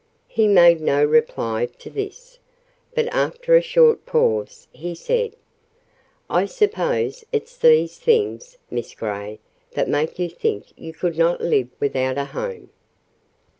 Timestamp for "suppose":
6.47-7.23